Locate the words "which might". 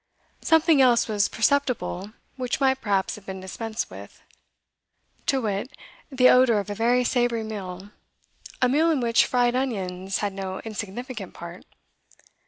2.35-2.81